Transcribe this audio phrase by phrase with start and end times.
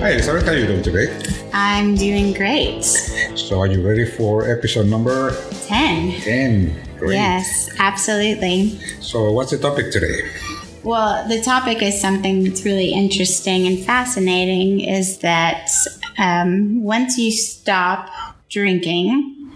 [0.00, 0.46] Hi, Elizabeth.
[0.46, 1.14] How are you doing today?
[1.52, 2.84] I'm doing great.
[3.36, 5.36] So, are you ready for episode number
[5.66, 6.22] 10.
[6.22, 6.88] 10?
[6.96, 7.12] Great.
[7.16, 8.78] Yes, absolutely.
[9.02, 10.22] So, what's the topic today?
[10.82, 15.68] Well, the topic is something that's really interesting and fascinating is that
[16.16, 18.08] um, once you stop
[18.48, 19.52] drinking,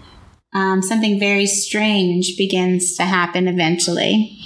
[0.53, 4.37] um, something very strange begins to happen eventually.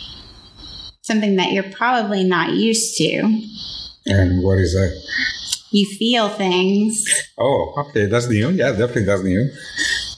[1.01, 3.41] Something that you're probably not used to.
[4.05, 4.97] And what is that?
[5.71, 7.05] You feel things.
[7.37, 8.07] Oh, okay.
[8.07, 8.49] That's new.
[8.49, 9.51] Yeah, definitely that's new.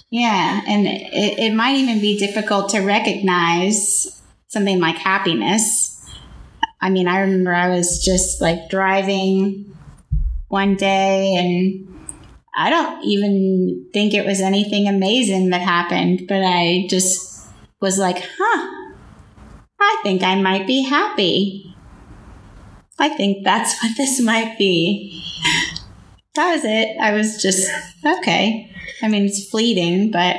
[0.10, 6.06] Yeah, and it, it might even be difficult to recognize something like happiness.
[6.82, 9.74] I mean, I remember I was just like driving
[10.50, 11.88] one day and
[12.56, 17.48] I don't even think it was anything amazing that happened, but I just
[17.80, 18.92] was like, huh,
[19.80, 21.74] I think I might be happy.
[23.00, 25.31] I think that's what this might be.
[26.36, 26.98] That was it.
[27.00, 27.70] I was just,
[28.06, 28.72] okay.
[29.02, 30.38] I mean, it's fleeting, but.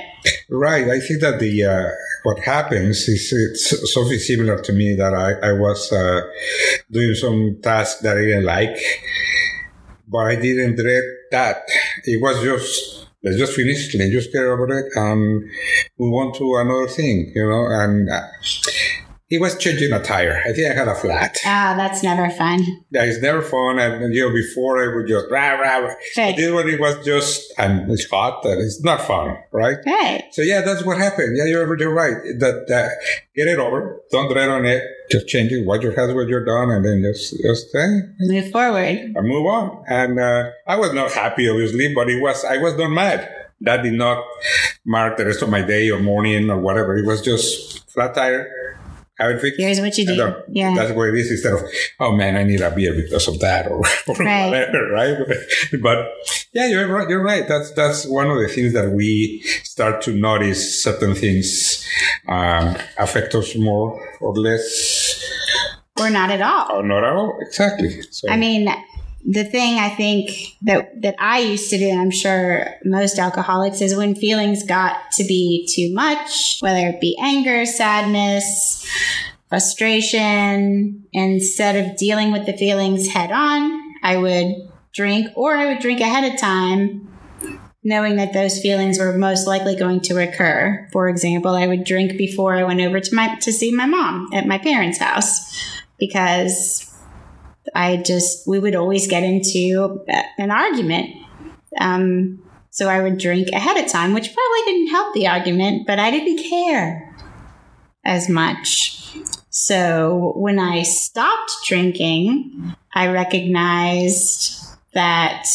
[0.48, 0.88] Right.
[0.88, 1.90] I think that the, uh,
[2.22, 6.22] what happens is it's something similar to me that I, I was uh,
[6.90, 8.76] doing some task that I didn't like,
[10.08, 11.62] but I didn't dread that.
[12.04, 15.42] It was just, let's just finish, let's just get over it and
[15.98, 18.22] we want to another thing, you know, and uh,
[19.32, 20.42] it was changing a tire.
[20.44, 21.38] I think I had a flat.
[21.46, 22.60] Ah, that's never fun.
[22.90, 23.78] Yeah, it's never fun.
[23.78, 25.94] And, you know, before I would just rah, rah, rah.
[26.18, 26.36] Right.
[26.36, 29.78] This one, it was just, and it's hot and it's not fun, right?
[29.86, 30.24] Right.
[30.32, 31.34] So yeah, that's what happened.
[31.38, 32.16] Yeah, you're, you're right.
[32.40, 32.90] That, that,
[33.34, 34.02] get it over.
[34.10, 34.82] Don't dread on it.
[35.10, 35.64] Just change it.
[35.66, 38.98] Wash your hands when you're done and then just, just, eh, Move forward.
[39.16, 39.82] and move on.
[39.88, 43.30] And, uh, I was not happy, obviously, but it was, I was not mad.
[43.62, 44.22] That did not
[44.84, 46.98] mark the rest of my day or morning or whatever.
[46.98, 48.50] It was just flat tire.
[49.22, 49.60] Have it fixed.
[49.60, 50.34] Here's what you do.
[50.48, 50.74] Yeah.
[50.74, 51.60] That's what it is instead of,
[52.00, 54.46] oh man, I need a beer because of that or, or Right.
[54.50, 55.16] whatever, right?
[55.82, 56.08] But
[56.52, 57.08] yeah, you're right.
[57.08, 57.46] You're right.
[57.46, 61.86] That's, that's one of the things that we start to notice certain things,
[62.28, 65.22] um, affect us more or less
[66.00, 66.78] Or not at all.
[66.78, 67.38] or not at all.
[67.40, 68.02] Exactly.
[68.10, 68.68] So, I mean,
[69.24, 73.80] the thing I think that that I used to do, and I'm sure most alcoholics,
[73.80, 78.86] is when feelings got to be too much, whether it be anger, sadness,
[79.48, 85.80] frustration, instead of dealing with the feelings head on, I would drink or I would
[85.80, 87.08] drink ahead of time.
[87.84, 90.88] Knowing that those feelings were most likely going to occur.
[90.92, 94.28] For example, I would drink before I went over to my to see my mom
[94.32, 95.68] at my parents' house
[95.98, 96.91] because
[97.74, 100.04] I just, we would always get into
[100.38, 101.10] an argument.
[101.80, 105.98] Um, so I would drink ahead of time, which probably didn't help the argument, but
[105.98, 107.14] I didn't care
[108.04, 109.16] as much.
[109.50, 114.58] So when I stopped drinking, I recognized
[114.94, 115.46] that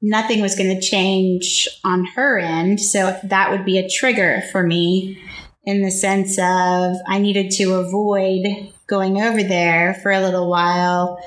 [0.00, 2.80] nothing was going to change on her end.
[2.80, 5.18] So that would be a trigger for me
[5.66, 11.22] in the sense of I needed to avoid going over there for a little while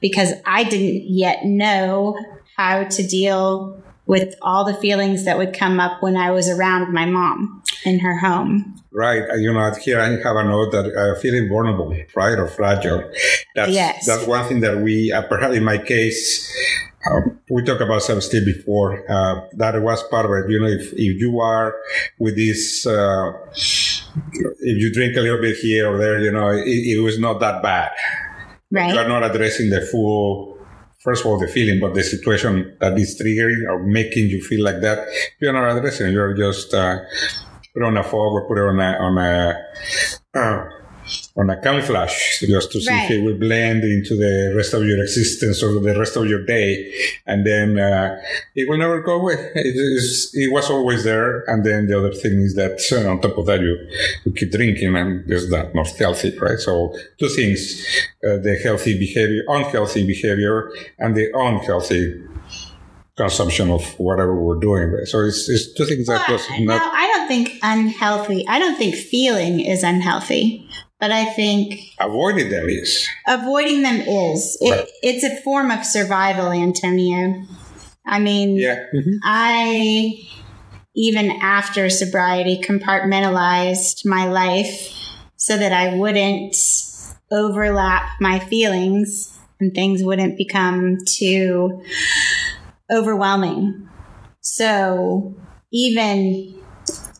[0.00, 2.18] because I didn't yet know
[2.56, 6.92] how to deal with all the feelings that would come up when I was around
[6.92, 8.82] my mom in her home.
[8.90, 9.22] right.
[9.38, 13.04] You know, here I have a note that uh, feeling vulnerable, right, or fragile.
[13.54, 14.06] That's, Yes.
[14.06, 16.50] that's one thing that we, uh, perhaps in my case,
[17.50, 19.04] we talked about self-esteem before.
[19.10, 20.50] Uh, that was part of it.
[20.50, 21.74] You know, if, if you are
[22.18, 26.66] with this, uh, if you drink a little bit here or there, you know, it,
[26.66, 27.90] it was not that bad.
[28.70, 28.92] Right.
[28.92, 30.58] You are not addressing the full,
[31.02, 34.62] first of all, the feeling, but the situation that is triggering or making you feel
[34.62, 35.08] like that.
[35.40, 36.12] You're not addressing.
[36.12, 36.98] You're just uh,
[37.74, 39.64] put on a fog or put it on a on a
[40.34, 40.77] uh,
[41.36, 43.04] on a camouflage just to see Right.
[43.04, 46.44] if it will blend into the rest of your existence or the rest of your
[46.44, 46.92] day,
[47.26, 48.20] and then uh,
[48.54, 49.36] it will never go away.
[49.54, 50.30] It is.
[50.34, 53.46] It was always there, and then the other thing is that uh, on top of
[53.46, 53.74] that, you
[54.24, 56.58] you keep drinking, and there's that not healthy, right?
[56.58, 57.60] So two things:
[58.26, 62.04] uh, the healthy behavior, unhealthy behavior, and the unhealthy
[63.16, 64.92] consumption of whatever we're doing.
[64.92, 65.06] Right?
[65.06, 66.82] So it's, it's two things that was no, not.
[66.94, 68.46] I don't think unhealthy.
[68.48, 70.68] I don't think feeling is unhealthy,
[71.00, 73.08] but I think Avoiding them is.
[73.26, 74.58] avoiding them is.
[74.60, 74.88] It, Right.
[75.02, 77.44] It's a form of survival, Antonio.
[78.06, 78.84] I mean, Yeah.
[78.94, 79.18] Mhm.
[79.22, 80.18] I,
[80.96, 84.94] even after sobriety, compartmentalized my life
[85.36, 86.56] so that I wouldn't
[87.30, 91.82] overlap my feelings and things wouldn't become too
[92.90, 93.88] overwhelming.
[94.40, 95.34] So,
[95.72, 96.54] even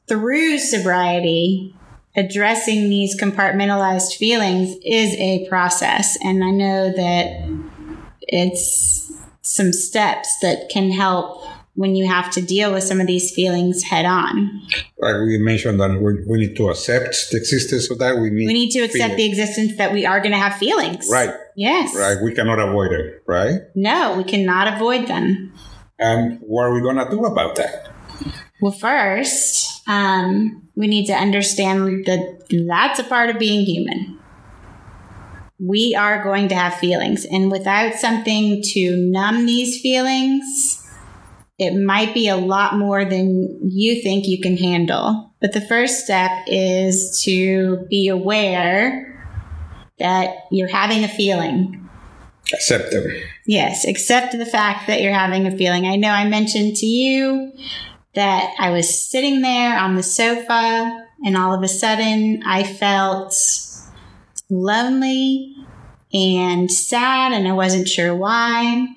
[0.08, 1.74] through sobriety,
[2.18, 6.18] addressing these compartmentalized feelings is a process.
[6.22, 7.48] And I know that
[8.20, 9.10] it's
[9.42, 11.42] some steps that can help
[11.74, 14.50] when you have to deal with some of these feelings head on.
[14.98, 18.16] Like we mentioned that we, we need to accept the existence of that.
[18.16, 21.08] We need We need to accept the existence that we are going to have feelings.
[21.10, 21.94] right, Yes.
[21.94, 22.16] right.
[22.22, 23.60] We cannot avoid it, right?
[23.76, 25.52] No, we cannot avoid them.
[26.00, 27.88] And what are we gonna do about that?
[28.60, 34.18] Well, first, um, we need to understand that that's a part of being human.
[35.58, 40.86] We are going to have feelings, and without something to numb these feelings,
[41.58, 45.32] it might be a lot more than you think you can handle.
[45.40, 49.04] But the first step is to be aware
[49.98, 51.88] that you're having a feeling.
[52.52, 53.04] Accept them.
[53.46, 55.86] Yes, accept the fact that you're having a feeling.
[55.86, 57.52] I know I mentioned to you
[58.18, 63.32] that I was sitting there on the sofa and all of a sudden I felt
[64.50, 65.54] lonely
[66.12, 68.88] and sad and I wasn't sure why.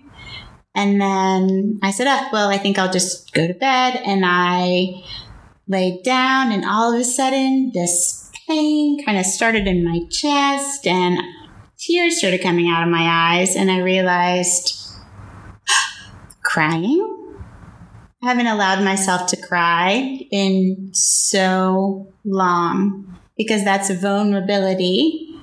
[0.73, 4.01] And then I said, oh, well, I think I'll just go to bed.
[4.03, 5.03] And I
[5.67, 10.87] laid down and all of a sudden this pain kind of started in my chest
[10.87, 11.19] and
[11.77, 13.55] tears started coming out of my eyes.
[13.55, 14.81] And I realized
[16.43, 17.20] crying.
[18.23, 25.35] I haven't allowed myself to cry in so long because that's vulnerability.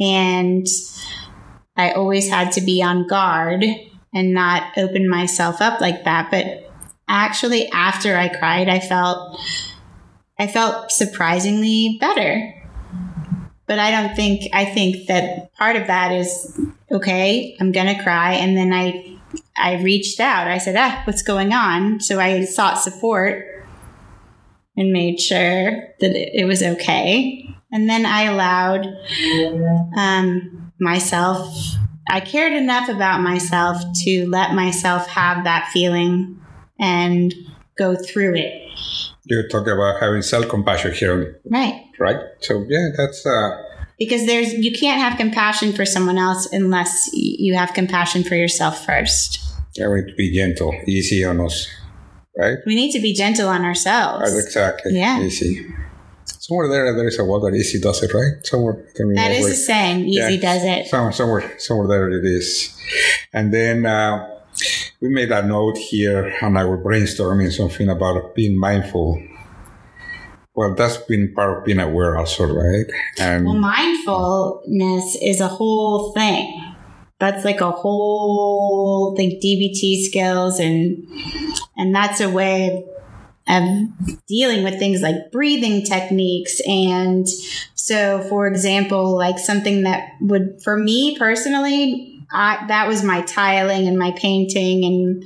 [0.00, 0.66] And
[1.76, 3.64] I always had to be on guard
[4.12, 6.32] and not open myself up like that.
[6.32, 6.68] But
[7.06, 9.38] actually, after I cried, I felt,
[10.36, 12.52] I felt surprisingly better.
[13.66, 16.60] But I don't think, I think that part of that is
[16.90, 18.34] okay, I'm going to cry.
[18.34, 19.13] And then I
[19.56, 20.48] I reached out.
[20.48, 22.00] I said, ah, what's going on?
[22.00, 23.44] So I sought support
[24.76, 25.70] and made sure
[26.00, 27.48] that it, was okay.
[27.70, 28.86] And then I allowed
[29.96, 31.56] um, myself,
[32.08, 36.40] I cared enough about myself to let myself have that feeling
[36.80, 37.32] and
[37.78, 38.60] go through it.
[39.24, 41.84] You're talking about having self-compassion here, Right.
[41.98, 42.18] right?
[42.40, 43.62] So yeah, that's uh,
[43.98, 48.84] Because there's, you can't have compassion for someone else unless you have compassion for yourself
[48.84, 49.40] first.
[49.76, 51.68] Yeah, we need to be gentle, easy on us,
[52.36, 52.58] right?
[52.66, 54.32] We need to be gentle on ourselves.
[54.32, 54.92] Right, exactly.
[54.94, 55.20] Yeah.
[55.20, 55.66] Easy.
[56.26, 58.44] Somewhere there, there is a word that easy does it, right?
[58.46, 58.86] Somewhere.
[59.00, 60.06] I mean, That is a saying.
[60.06, 60.40] Easy Yeah.
[60.40, 60.86] does it.
[60.88, 62.76] Somewhere, somewhere, somewhere there it is.
[63.32, 64.28] And then uh,
[65.00, 69.20] we made a note here, and I was brainstorming something about being mindful.
[70.54, 72.86] Well, that's been part of being aware, also, right?
[73.18, 76.73] And Well, mindfulness is a whole thing.
[77.24, 81.06] That's like a whole like DBT skills and
[81.76, 82.84] and that's a way
[83.48, 83.62] of
[84.26, 86.60] dealing with things like breathing techniques.
[86.66, 87.26] And
[87.74, 93.86] so for example like something that would for me personally I, that was my tiling
[93.86, 95.24] and my painting and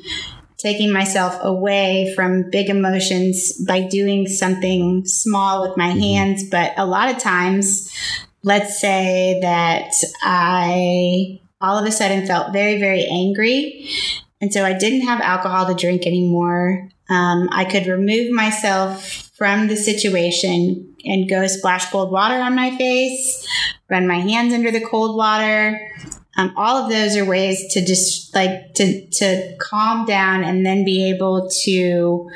[0.58, 6.00] taking myself away from big emotions by doing something small with my mm-hmm.
[6.00, 6.48] hands.
[6.50, 7.92] But a lot of times
[8.42, 9.92] let's say that
[10.22, 13.88] I all of a sudden felt very, very angry.
[14.40, 16.88] And so I didn't have alcohol to drink anymore.
[17.10, 22.76] Um, I could remove myself from the situation and go splash cold water on my
[22.76, 23.46] face,
[23.88, 25.80] run my hands under the cold water.
[26.36, 30.84] Um, all of those are ways to just like to to calm down and then
[30.84, 32.30] be able to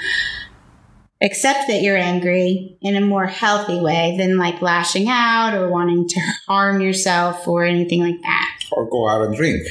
[1.21, 6.09] accept that you're angry in a more healthy way than like lashing out or wanting
[6.09, 8.52] to harm yourself or anything like that.
[8.77, 9.63] Or go out and drink.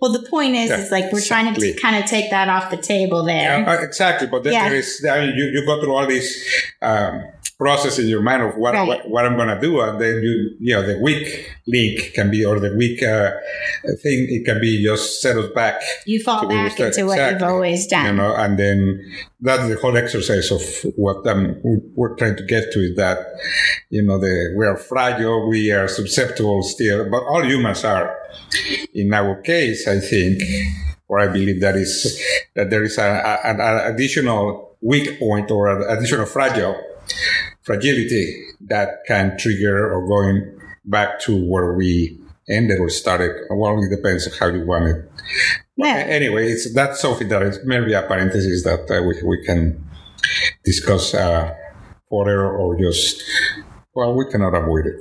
[0.00, 2.70] Well, the point is, Yeah, is like we're trying to kind of take that off
[2.70, 3.66] the table there.
[3.66, 4.68] Uh, exactly, but Yeah.
[4.68, 5.04] there is.
[5.08, 6.44] I mean, you, you go through all these
[6.82, 7.24] um,
[7.58, 8.86] process in your mind of what, Right.
[8.88, 12.44] what what I'm gonna do, and then you you know the weak link can be
[12.44, 13.30] or the weak uh,
[14.02, 17.86] thing it can be just set us back, you fall back into what you've always
[17.86, 18.06] done.
[18.06, 18.78] you know, and then
[19.40, 20.62] that's the whole exercise of
[20.96, 21.56] what um,
[21.94, 23.18] we're trying to get to is that
[23.90, 28.16] you know the we are fragile, we are susceptible still, but all humans are.
[28.94, 30.42] In our case, I think,
[31.08, 32.20] or I believe that is
[32.56, 33.60] that there is a, a- an
[33.94, 36.76] additional weak point or an additional fragile
[37.64, 42.18] fragility that can trigger or going back to where we
[42.48, 43.32] ended or started.
[43.50, 45.10] Well, it depends on how you want it.
[45.76, 46.04] Yeah.
[46.06, 49.82] Anyway, it's that's something that is maybe a parenthesis that uh, we, we can
[50.64, 51.54] discuss uh,
[52.10, 53.22] further or just
[53.94, 54.96] well, we cannot avoid it.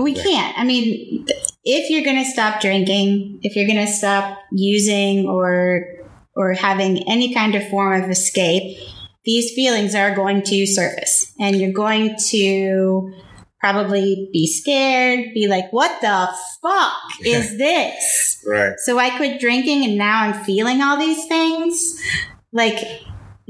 [0.00, 0.56] We can't.
[0.58, 1.26] I mean,
[1.64, 5.84] if you're going to stop drinking, if you're going to stop using or
[6.36, 8.78] or having any kind of form of escape,
[9.24, 13.12] these feelings are going to surface, and you're going to
[13.60, 16.28] probably be scared, be like, what the
[16.62, 18.42] fuck is this?
[18.46, 18.72] Right.
[18.78, 22.00] So I quit drinking and now I'm feeling all these things.
[22.52, 22.78] Like,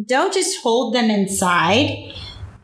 [0.04, 2.12] don't just hold them inside.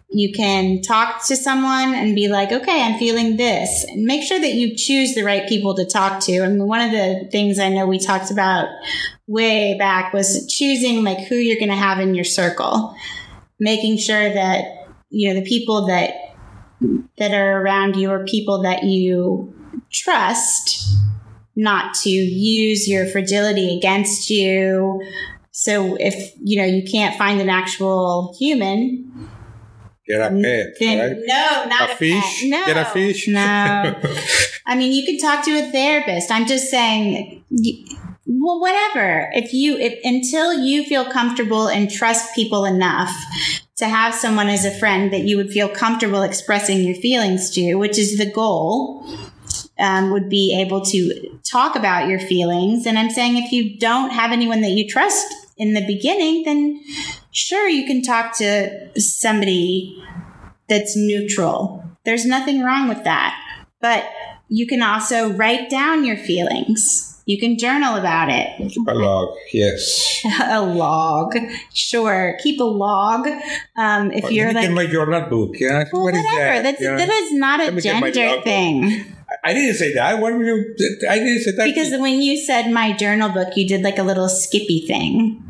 [0.08, 3.84] You can talk to someone and be like, okay, I'm feeling this.
[3.88, 6.38] And make sure that you choose the right people to talk to.
[6.38, 8.68] And one of the things I know we talked about
[9.26, 12.94] way back was choosing like who you're going to have in your circle,
[13.58, 14.64] making sure that,
[15.10, 16.14] you know, the people that,
[17.18, 19.52] that are around you are people that you
[19.90, 20.88] trust
[21.56, 25.02] not to use your fragility against you.
[25.50, 29.30] So if, you know, you can't find an actual human,
[30.06, 31.22] Get a pet, then right?
[31.24, 32.42] no, not A a, fish?
[32.42, 32.50] Pet.
[32.50, 33.28] No, Get a fish?
[33.28, 33.40] No,
[34.66, 36.30] I mean you can talk to a therapist.
[36.30, 37.44] I'm just saying,
[38.26, 39.30] well, whatever.
[39.34, 43.10] If you, if, until you feel comfortable and trust people enough
[43.76, 47.74] to have someone as a friend that you would feel comfortable expressing your feelings to,
[47.74, 49.06] which is the goal.
[49.78, 52.86] Um, would be able to talk about your feelings.
[52.86, 55.26] And I'm saying if you don't have anyone that you trust
[55.58, 56.80] in the beginning, then
[57.36, 60.02] sure, you can talk to somebody
[60.68, 61.84] that's neutral.
[62.04, 63.38] There's nothing wrong with that.
[63.80, 64.08] But
[64.48, 67.12] you can also write down your feelings.
[67.26, 68.76] You can journal about it.
[68.88, 70.24] a log, yes.
[70.44, 71.36] a log.
[71.74, 72.38] Sure.
[72.40, 73.26] Keep a log.
[73.76, 75.56] Um, if But you're you like, can make your notebook.
[75.58, 75.84] Yeah.
[75.92, 76.62] well, what is whatever.
[76.62, 76.62] that?
[76.62, 76.96] That's, know?
[76.96, 79.12] That is not a Let me get my gender thing.
[79.44, 80.20] I didn't say that.
[80.20, 80.74] What were you?
[81.10, 81.64] I didn't say that.
[81.64, 85.42] Because when you said my journal book, you did like a little skippy thing.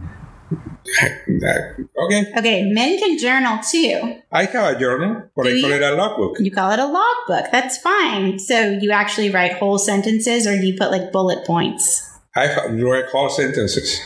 [1.02, 4.20] Okay, Okay, men can journal too.
[4.32, 5.76] I call a journal, but Do I call you?
[5.76, 6.36] it a logbook.
[6.40, 7.50] You call it a logbook.
[7.52, 8.38] That's fine.
[8.38, 12.02] So you actually write whole sentences or do you put like bullet points?
[12.34, 14.00] I write whole sentences.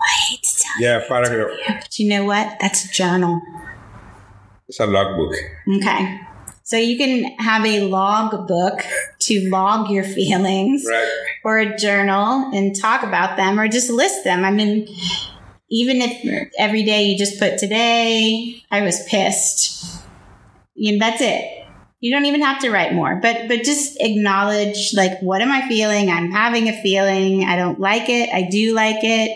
[0.00, 1.50] I hate to tell Yeah, paragraph.
[1.68, 2.56] you, but you know what?
[2.60, 3.40] That's a journal.
[4.68, 5.34] It's a logbook.
[5.76, 6.20] Okay.
[6.64, 8.80] So you can have a log book
[9.20, 11.08] to log your feelings Right.
[11.44, 14.44] or a journal and talk about them or just list them.
[14.44, 14.86] I mean,
[15.72, 20.04] even if every day you just put today, I was pissed.
[20.74, 21.66] You know, that's it.
[22.00, 25.66] You don't even have to write more, but but just acknowledge like what am I
[25.68, 26.10] feeling?
[26.10, 27.44] I'm having a feeling.
[27.44, 28.28] I don't like it.
[28.34, 29.30] I do like it.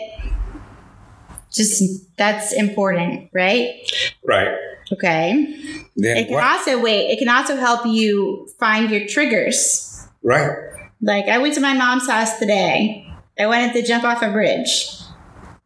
[1.51, 1.83] Just
[2.17, 3.81] that's important, right?
[4.23, 4.55] Right.
[4.93, 5.87] Okay.
[5.95, 6.43] Then It can what?
[6.43, 7.09] also wait.
[7.09, 10.07] It can also help you find your triggers.
[10.21, 10.55] Right.
[11.01, 13.11] Like I went to my mom's house today.
[13.39, 14.87] I wanted to jump off a bridge.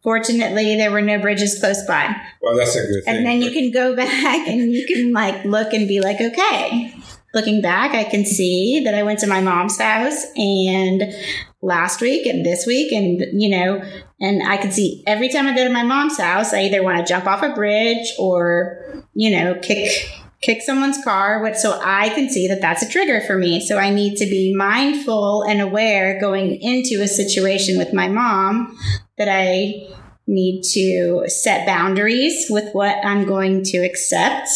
[0.04, 2.16] Fortunately, there were no bridges close by.
[2.42, 3.18] Well, that's a good thing.
[3.18, 6.94] And then you can go back and you can like look and be like, okay.
[7.34, 11.14] Looking back, I can see that I went to my mom's house and
[11.62, 13.82] last week and this week and you know,
[14.20, 16.98] and I can see every time I go to my mom's house, I either want
[16.98, 20.10] to jump off a bridge or you know, kick
[20.42, 23.66] kick someone's car what so I can see that that's a trigger for me.
[23.66, 28.76] So I need to be mindful and aware going into a situation with my mom
[29.22, 29.88] that I
[30.28, 34.50] need to set boundaries with what I'm going to accept.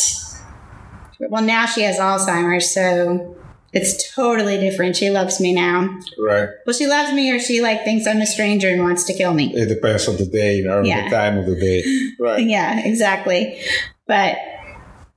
[1.19, 3.36] Well, now she has Alzheimer's, so
[3.74, 4.95] it's totally different.
[4.95, 5.98] She loves me now.
[6.19, 6.50] right.
[6.65, 9.34] Well, she loves me, or she like thinks I'm a stranger and wants to kill
[9.34, 9.53] me.
[9.55, 11.03] It depends on the day or Yeah.
[11.05, 11.84] the time of the day.
[12.19, 12.43] Right.
[12.45, 13.60] Yeah, exactly.
[14.07, 14.38] But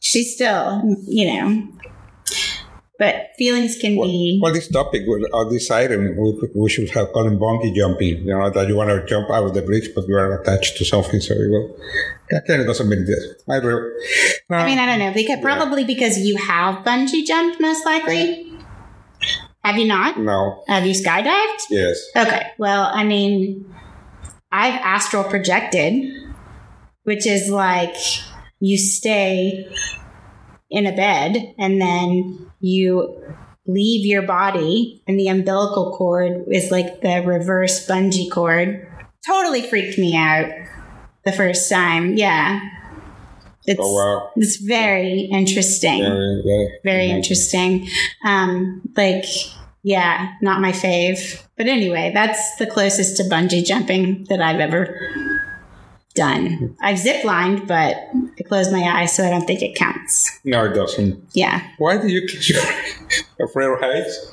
[0.00, 1.68] she's still, you know.
[3.38, 4.40] Feelings can be.
[4.42, 8.26] Well, this topic, well, or this item, we, we should have called him bungee jumping.
[8.26, 10.76] You know, that you want to jump out of the bridge, but you are attached
[10.78, 11.20] to something.
[11.20, 11.80] So you will.
[12.30, 13.24] That kind of doesn't make this.
[13.48, 13.60] I.
[13.60, 15.12] No, I mean, I don't know.
[15.14, 18.52] Because probably because you have bungee jumped, most likely.
[19.64, 20.18] Have you not?
[20.18, 20.64] no.
[20.66, 21.62] Have you skydived?
[21.70, 22.02] Yes.
[22.16, 22.42] Okay.
[22.58, 23.72] Well, I mean,
[24.50, 26.10] I've astral projected,
[27.04, 27.96] which is like
[28.60, 29.68] you stay
[30.70, 33.22] in a bed and then you
[33.66, 38.86] leave your body, and the umbilical cord is like the reverse bungee cord.
[39.26, 40.50] Totally freaked me out
[41.24, 42.16] the first time.
[42.16, 42.60] Yeah.
[43.66, 44.30] It's, Oh, wow.
[44.36, 47.86] it's very interesting Very, very, very interesting.
[48.24, 49.26] Um, like,
[49.82, 51.42] yeah, not my fave.
[51.58, 54.98] But anyway, that's the closest to bungee jumping that I've ever
[56.18, 56.76] done.
[56.80, 57.96] I've zip lined, but
[58.38, 60.38] I closed my eyes, so I don't think it counts.
[60.44, 61.24] No, it doesn't.
[61.32, 61.62] Yeah.
[61.78, 62.60] Why do you you're
[63.48, 64.30] afraid of heights?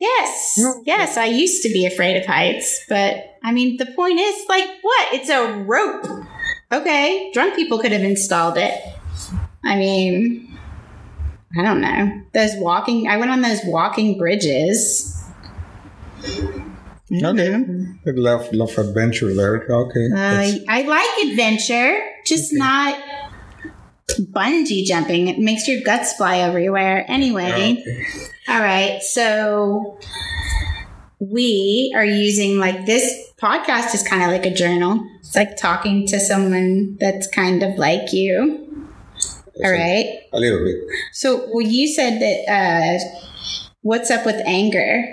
[0.00, 0.58] Yes.
[0.58, 0.82] No.
[0.86, 4.68] Yes, I used to be afraid of heights, but I mean, the point is, like,
[4.80, 5.12] what?
[5.12, 6.06] It's a rope.
[6.72, 8.74] Okay, drunk people could have installed it.
[9.64, 10.58] I mean,
[11.58, 12.22] I don't know.
[12.32, 15.14] Those walking, I went on those walking bridges.
[17.10, 17.54] Okay.
[18.06, 19.64] I love love adventure there.
[19.70, 20.06] Okay.
[20.12, 22.58] Uh, I like adventure, just Okay.
[22.58, 23.00] not
[24.32, 25.28] bungee jumping.
[25.28, 27.04] It makes your guts fly everywhere.
[27.08, 28.04] Anyway, Okay.
[28.48, 29.00] all right.
[29.02, 29.98] So
[31.20, 33.10] we are using like this
[33.40, 35.00] podcast is kind of like a journal.
[35.20, 38.64] It's like talking to someone that's kind of like you.
[39.64, 40.20] All right.
[40.32, 40.76] A little bit.
[41.12, 42.38] So well, you said that.
[42.52, 42.98] Uh,
[43.82, 45.04] what's up with anger?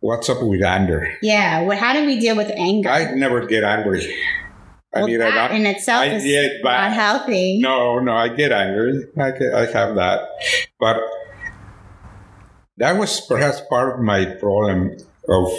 [0.00, 1.16] What's up with anger?
[1.20, 1.62] Yeah.
[1.62, 1.76] What?
[1.78, 2.88] How do we deal with anger?
[2.88, 4.02] I never get angry.
[4.94, 7.60] I well, mean, I that not, in itself I is get not healthy.
[7.60, 9.04] No, no, I get angry.
[9.18, 10.20] I, get, I have that.
[10.80, 10.96] But
[12.78, 14.96] that was perhaps part of my problem
[15.28, 15.52] of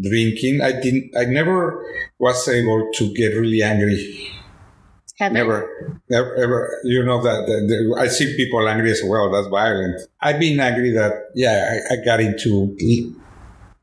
[0.00, 0.60] drinking.
[0.60, 1.84] I didn't, I never
[2.18, 4.30] was able to get really angry.
[5.20, 5.32] Ever?
[5.34, 6.80] Never, never, ever.
[6.84, 9.32] You know that, that, that- I see people angry as well.
[9.32, 10.00] That's violent.
[10.20, 12.76] I've been angry that, yeah, I, I got into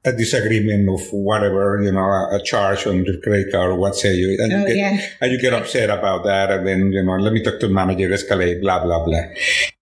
[0.05, 3.95] a disagreement of whatever, you know, a, a charge on your credit card or what
[3.95, 4.38] say you.
[4.39, 5.09] And Oh you get, yeah.
[5.21, 7.74] and you get upset about that, and then you know, let me talk to the
[7.74, 9.24] manager, escalate, blah blah blah.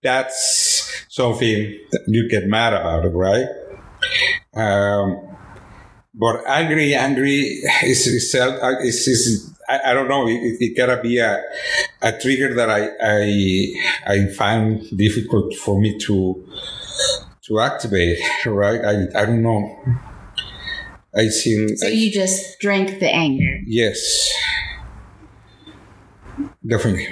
[0.02, 3.48] That's something that you get mad about it, right?
[4.56, 5.36] Um,
[6.14, 10.28] but angry, angry is is, self- uh, is, is I, I don't know.
[10.28, 11.42] It, it gotta be a
[12.02, 13.74] a trigger that I I
[14.14, 16.48] I find difficult for me to
[17.44, 18.82] to activate, right?
[18.86, 19.80] I I don't know.
[21.16, 23.60] I think So I- you just drank the anger.
[23.68, 24.32] Yes,
[26.66, 27.08] definitely.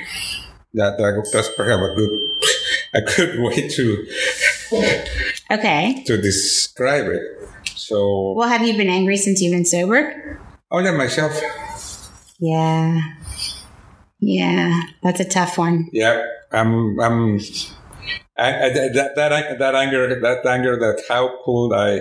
[0.73, 2.11] That, that that's perhaps a good
[2.93, 4.07] a good way to
[5.51, 6.03] Okay.
[6.07, 7.21] to describe it.
[7.75, 10.39] So, Well, have you been angry since you've been sober?
[10.71, 11.33] oh yeah, myself.
[12.39, 13.01] Yeah.
[14.19, 14.81] Yeah.
[15.03, 15.89] That's a tough one.
[15.91, 17.39] Yeah, I'm I'm.
[18.37, 21.99] That, that that anger that anger that how could I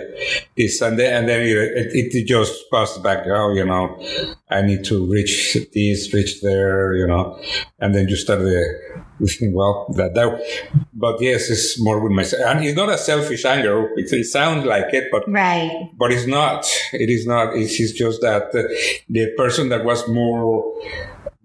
[0.56, 4.00] this and then and then it, it, it just passed back oh you know
[4.48, 7.38] I need to reach this reach there you know
[7.80, 8.64] and then you start the
[9.52, 10.40] well that that
[10.94, 14.64] but yes it's more with myself and it's not a selfish anger it, it sounds
[14.64, 15.90] like it but Right.
[15.98, 16.64] but it's not.
[16.92, 17.54] It is not.
[17.54, 18.62] It's, it's just that the,
[19.10, 20.74] the person that was more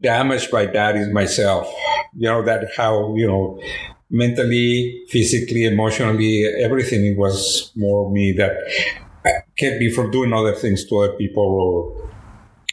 [0.02, 1.67] damaged by that is myself.
[2.15, 3.60] You know that how you know
[4.15, 7.06] mentally, physically, emotionally, everything.
[7.06, 8.54] It was more me that
[9.58, 12.06] kept me from doing other things to other people or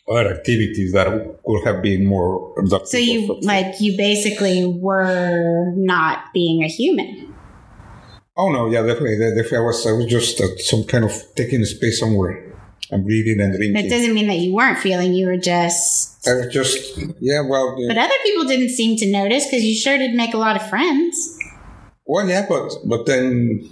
[0.08, 1.06] other activities that
[1.44, 2.88] could have been more productive.
[2.88, 7.34] So you like you basically were not being a human.
[8.36, 9.18] Oh no, yeah, definitely.
[9.18, 9.86] Definitely, I was.
[9.86, 12.54] I was just uh, some kind of taking space somewhere.
[12.90, 13.82] I'm breathing and drinking.
[13.82, 15.12] That doesn't mean that you weren't feeling.
[15.12, 16.11] You were just.
[16.26, 17.76] I was just, yeah, well.
[17.88, 20.68] But other people didn't seem to notice because you sure did make a lot of
[20.68, 21.36] friends.
[22.06, 23.68] well, yeah, but but then,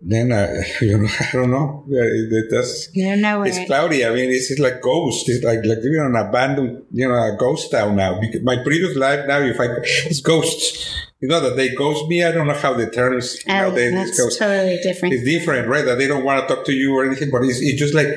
[0.00, 1.84] then I, uh, you know, I don't know.
[1.88, 2.88] It, it does.
[2.94, 3.42] You don't know.
[3.42, 4.04] It's cloudy.
[4.06, 5.28] I mean, it's, it's like ghost.
[5.28, 8.18] It's like like you're in an abandoned, you know, a ghost town now.
[8.20, 9.66] Because my previous life now, if I,
[10.08, 10.98] it's ghosts.
[11.20, 12.24] You know that they ghost me.
[12.24, 13.92] I don't know how the terms Oh, nowadays.
[14.16, 15.14] that's totally different.
[15.14, 15.84] It's different, right?
[15.84, 18.08] That they don't want to talk to you or anything, but it's, it's just like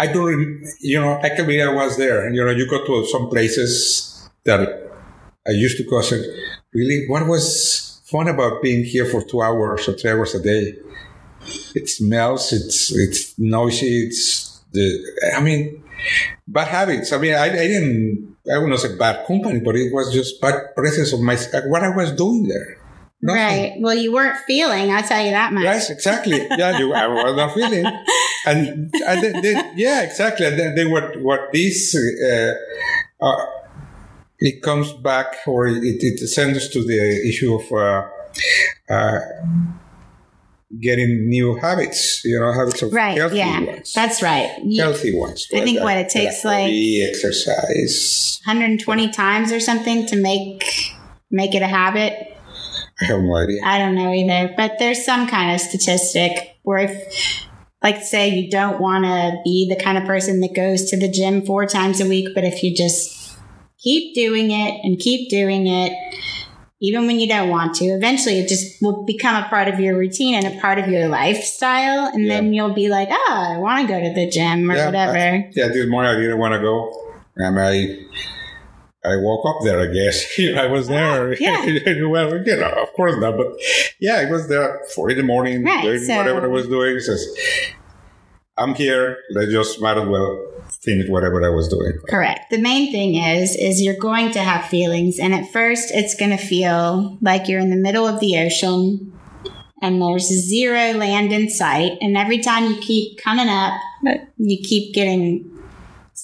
[0.00, 2.26] I don't, rem- you know, I can be I was there.
[2.26, 4.60] And you know, you go to some places that
[5.46, 5.98] I used to go.
[5.98, 6.24] I said,
[6.72, 10.74] really, what was fun about being here for two hours or three hours a day?
[11.74, 12.52] It smells.
[12.52, 14.06] It's it's noisy.
[14.06, 14.86] It's the.
[15.36, 15.84] I mean,
[16.48, 17.12] bad habits.
[17.12, 18.36] I mean, I, I didn't.
[18.50, 21.36] I would not say bad company, but it was just bad presence of my
[21.66, 22.78] what I was doing there.
[23.22, 23.42] Nothing.
[23.42, 23.74] Right.
[23.80, 24.90] Well, you weren't feeling.
[24.90, 25.64] I'll tell you that much.
[25.64, 26.38] Yes, exactly.
[26.56, 27.84] Yeah, you, I was not feeling.
[28.46, 30.46] And, and then, then, yeah, exactly.
[30.46, 32.52] And then, then what, what this, uh,
[33.20, 33.46] uh,
[34.38, 38.08] it comes back or it, it sends us to the issue of, uh,
[38.92, 39.18] uh,
[40.80, 43.18] getting new habits, you know, habits of Right.
[43.18, 43.60] healthy Yeah.
[43.60, 43.92] ones.
[43.92, 44.50] That's right.
[44.64, 45.48] You, healthy ones.
[45.52, 48.40] I think what it takes, like- hobby, exercise.
[48.46, 50.64] 120 times or something to make
[51.32, 52.12] make it a habit.
[53.00, 53.60] I have no idea.
[53.64, 57.46] I don't know either, but there's some kind of statistic where if,
[57.82, 61.08] like, say you don't want to be the kind of person that goes to the
[61.10, 63.36] gym four times a week, but if you just
[63.78, 65.92] keep doing it and keep doing it,
[66.82, 69.96] even when you don't want to, eventually it just will become a part of your
[69.98, 72.06] routine and a part of your lifestyle.
[72.06, 74.86] And then you'll be like, oh, I want to go to the gym or Yeah,
[74.86, 75.16] whatever.
[75.18, 76.90] I- yeah, this morning I didn't want to go.
[77.36, 77.98] And I
[79.04, 80.38] I woke up there, I guess.
[80.56, 81.30] I was there.
[81.30, 81.64] Oh, yeah.
[82.08, 83.36] well, you know, of course not.
[83.36, 83.46] But
[83.98, 86.66] yeah, I was there at 4 in the morning, Right, doing so- whatever I was
[86.68, 86.98] doing.
[87.00, 87.26] Says,
[88.58, 89.16] I'm here.
[89.30, 90.46] Let's just might as well
[90.82, 91.92] finish whatever I was doing.
[92.08, 92.50] Correct.
[92.50, 96.30] The main thing is is you're going to have feelings and at first it's going
[96.30, 99.12] to feel like you're in the middle of the ocean
[99.82, 103.80] and there's zero land in sight and every time you keep coming up
[104.36, 105.50] you keep getting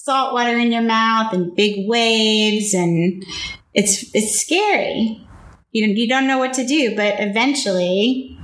[0.07, 3.25] salt water in your mouth and big waves and
[3.73, 5.27] it's it's scary.
[5.73, 8.39] You you don't know what to do, but eventually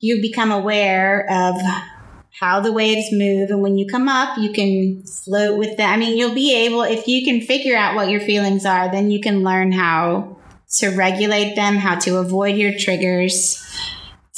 [0.00, 1.54] you become aware of
[2.38, 5.88] how the waves move and when you come up you can float with them.
[5.90, 9.10] I mean, you'll be able if you can figure out what your feelings are, then
[9.10, 10.36] you can learn how
[10.76, 13.64] to regulate them, how to avoid your triggers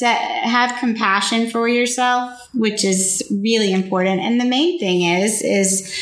[0.00, 4.20] to have compassion for yourself, which is really important.
[4.20, 5.96] And the main thing is, is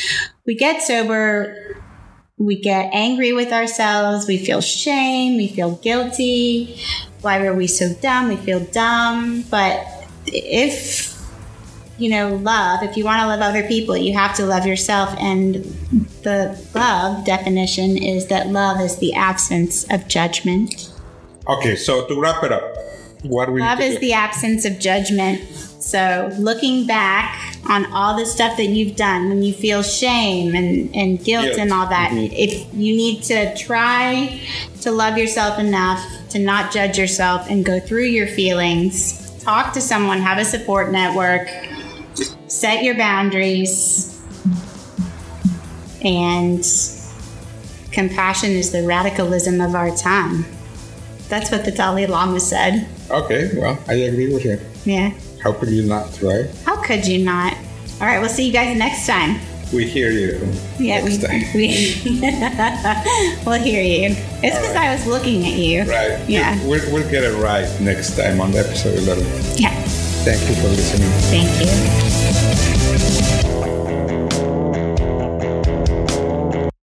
[0.45, 1.77] we get sober,
[2.37, 6.79] we get angry with ourselves, we feel shame, we feel guilty.
[7.21, 8.29] Why were we so dumb?
[8.29, 9.43] We feel dumb.
[9.49, 9.85] But
[10.25, 11.19] if
[11.97, 15.13] you know, love, if you want to love other people, you have to love yourself.
[15.19, 15.55] And
[16.23, 20.93] the love definition is that love is the absence of judgment.
[21.47, 22.63] Okay, so to wrap it up,
[23.23, 25.41] what we love is the absence of judgment.
[25.79, 30.95] So looking back on all the stuff that you've done when you feel shame and,
[30.95, 31.57] and guilt, guilt.
[31.57, 32.33] and all that, mm-hmm.
[32.33, 34.39] if you need to try
[34.81, 39.81] to love yourself enough to not judge yourself and go through your feelings, talk to
[39.81, 41.47] someone, have a support network,
[42.47, 44.21] set your boundaries,
[46.03, 46.63] and
[47.91, 50.45] compassion is the radicalism of our time.
[51.27, 52.87] That's what the Dalai Lama said.
[53.11, 54.59] Okay, well, I agree with you.
[54.85, 55.11] Yeah.
[55.41, 56.49] How could you not, right?
[56.65, 57.53] How could you not?
[57.99, 59.39] All right, we'll see you guys next time.
[59.73, 60.51] We hear you.
[60.79, 61.17] Yeah, we,
[61.55, 62.01] we
[63.45, 64.15] we'll hear you.
[64.41, 64.89] It's because right.
[64.89, 65.81] I was looking at you.
[65.83, 66.19] Right.
[66.27, 66.57] Yeah.
[66.65, 69.23] We'll, we'll get it right next time on the episode 11.
[69.57, 69.73] Yeah.
[70.23, 71.09] Thank you for listening.
[71.29, 72.28] Thank you.